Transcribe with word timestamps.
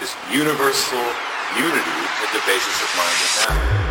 this 0.00 0.14
universal 0.30 1.02
unity 1.58 1.98
at 2.22 2.30
the 2.32 2.42
basis 2.46 2.82
of 2.82 2.90
mind 2.96 3.18
and 3.18 3.58
matter. 3.58 3.88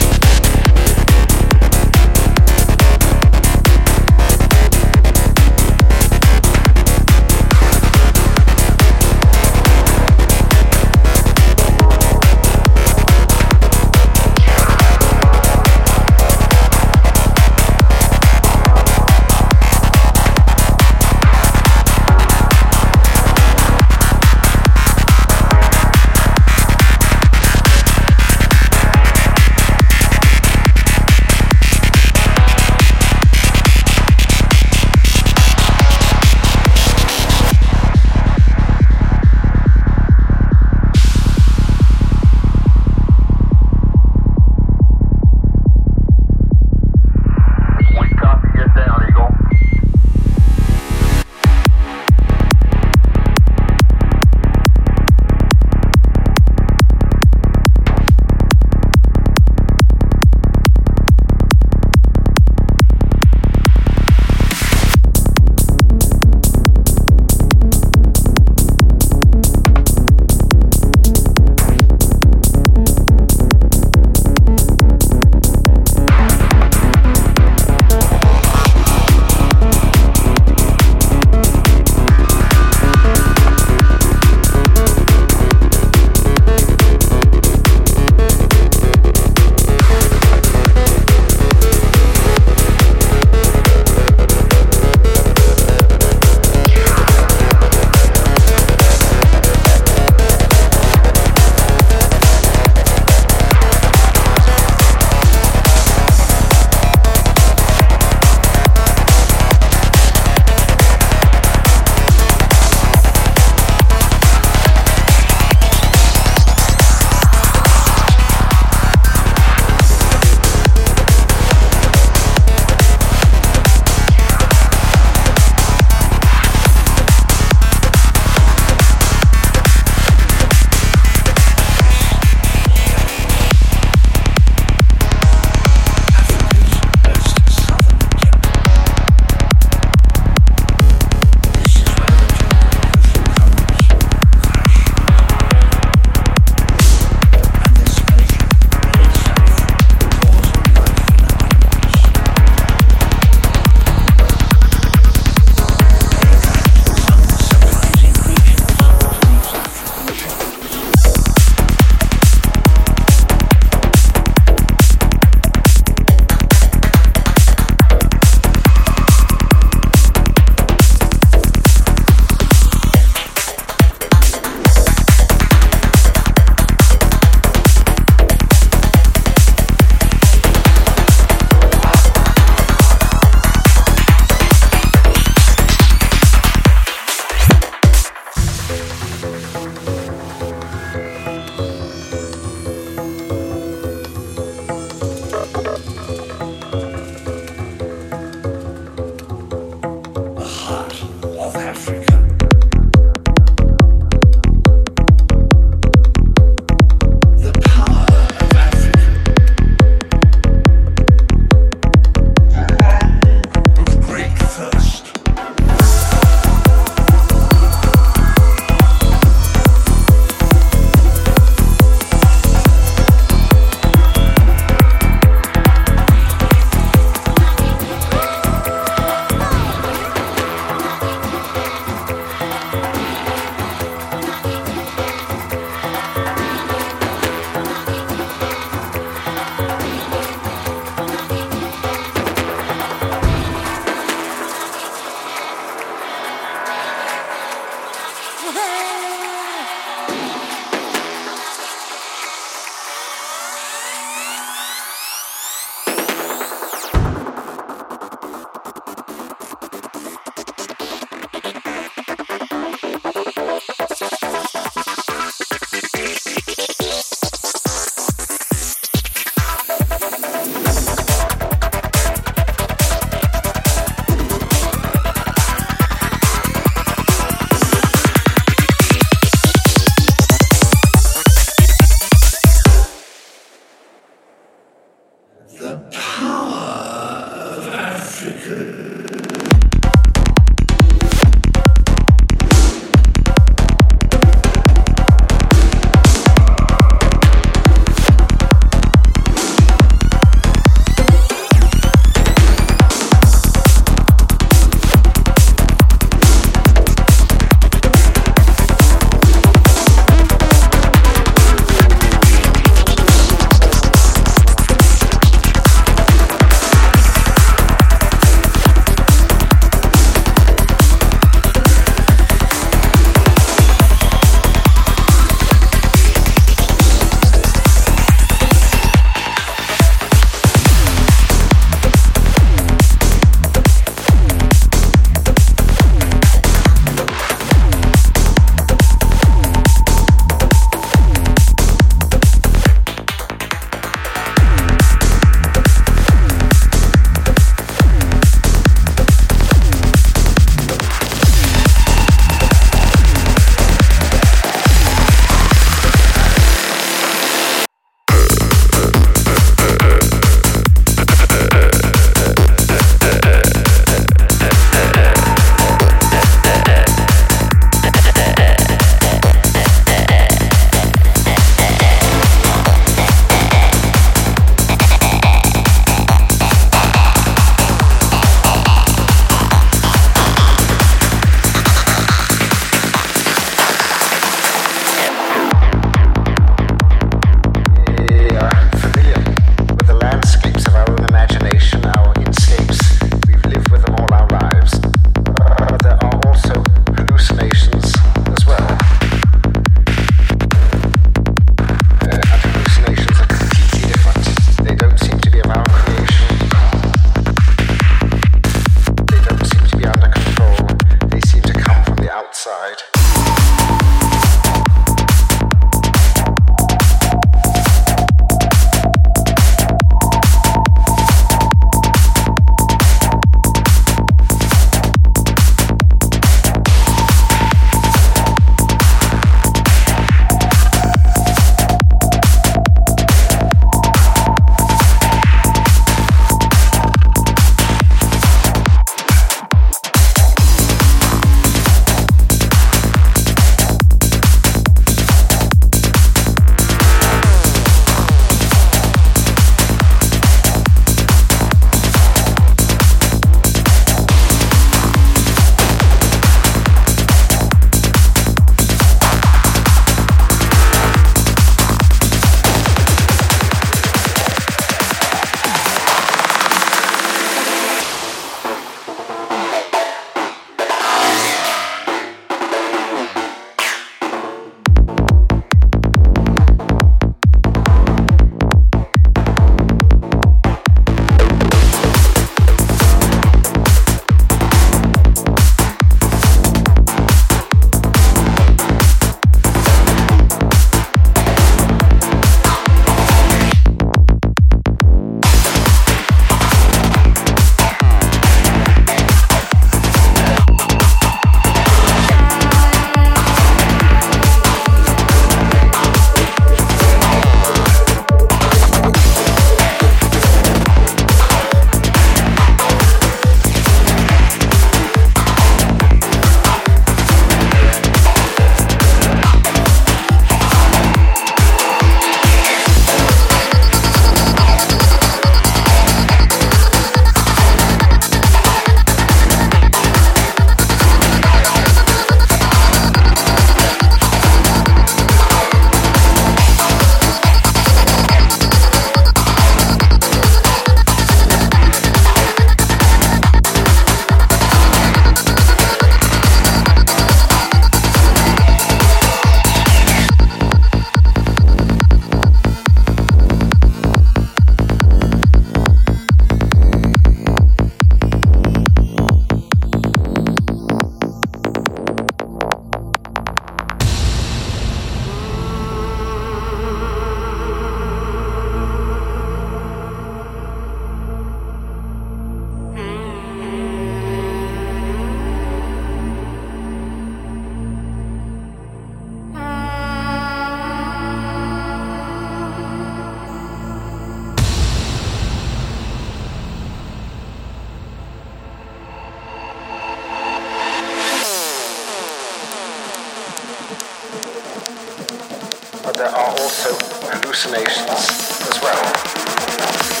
There 596.01 596.09
are 596.09 596.31
also 596.31 596.75
hallucinations 597.05 598.09
as 598.49 598.59
well. 598.59 600.00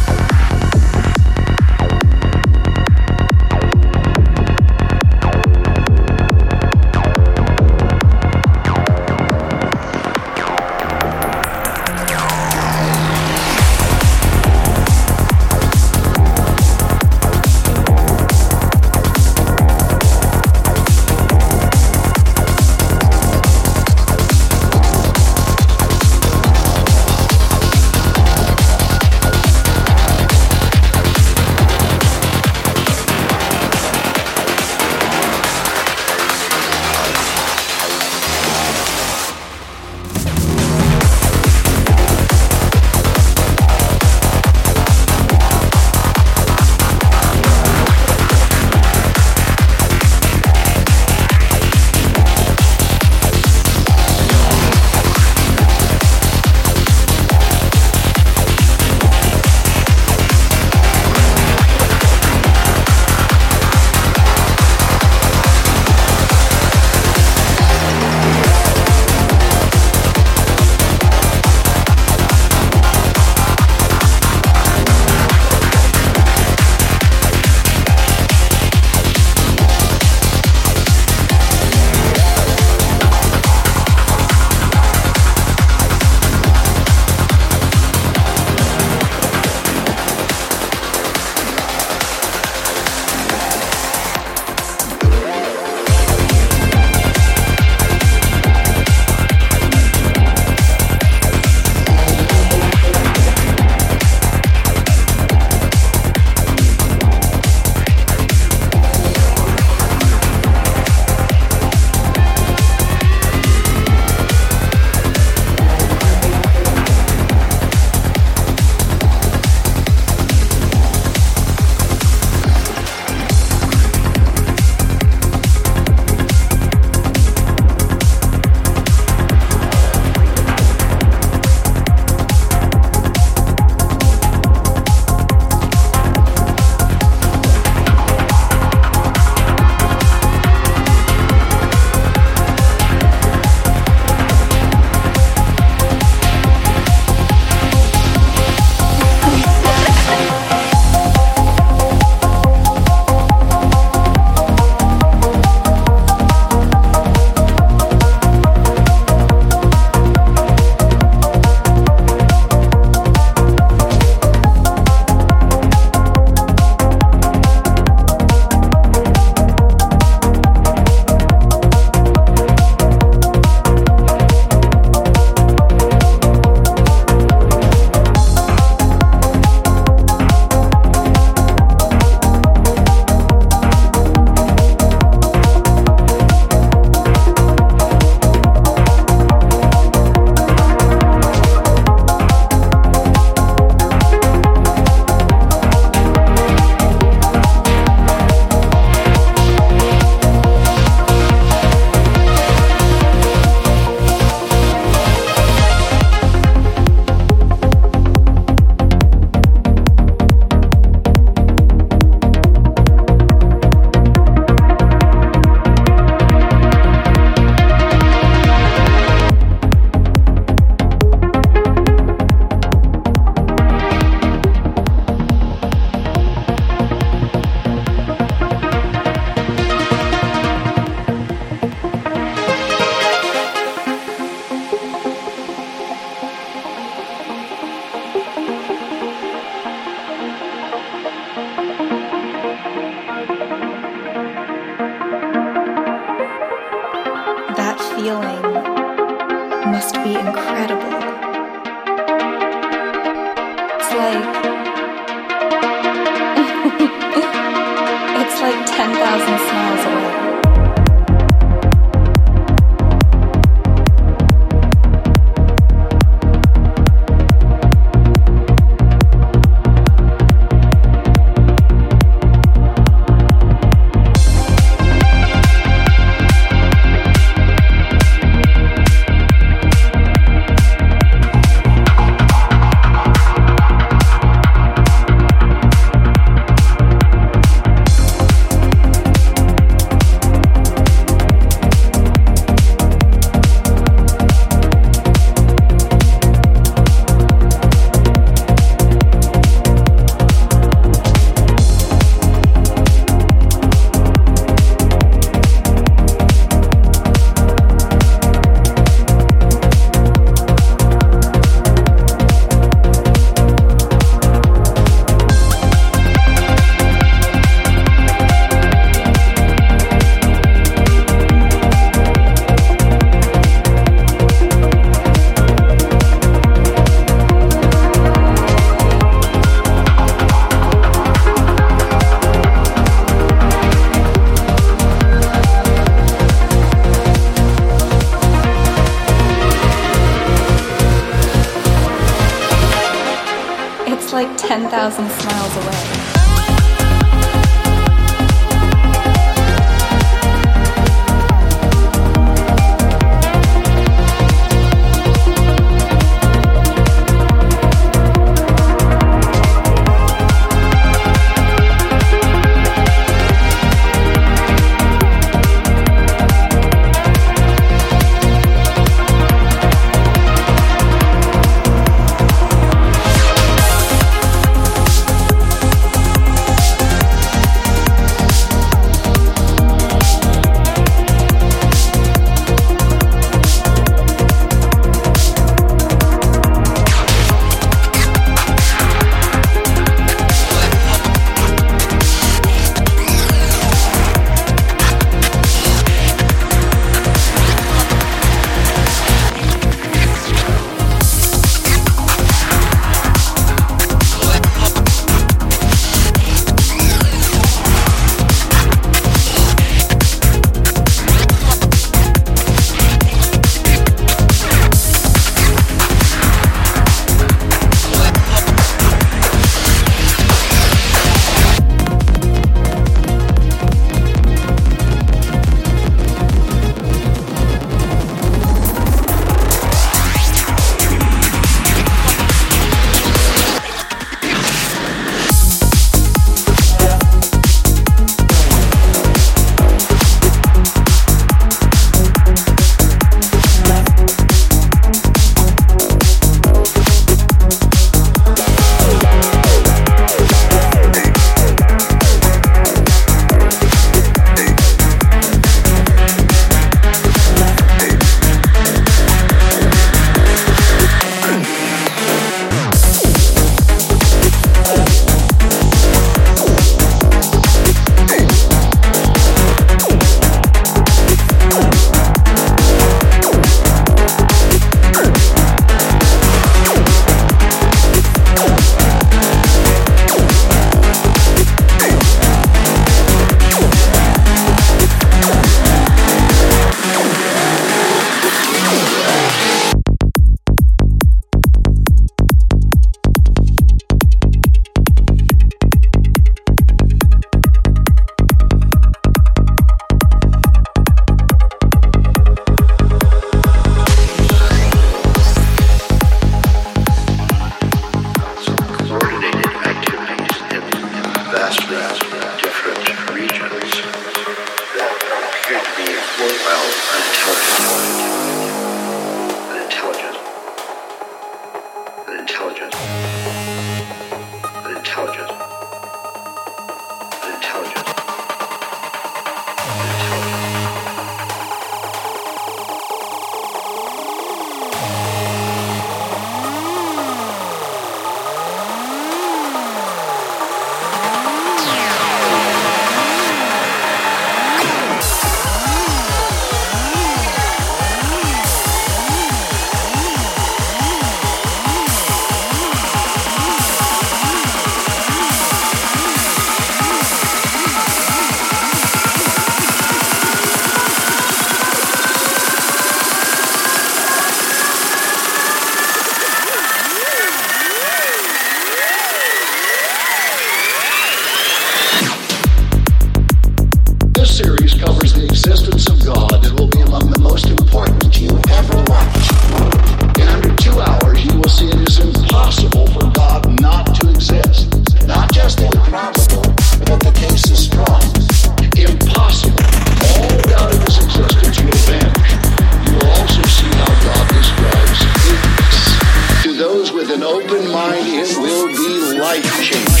open 597.53 597.71
mind, 597.71 598.07
it 598.07 598.37
will 598.37 598.67
be 598.67 599.19
life 599.19 599.43
changing. 599.61 600.00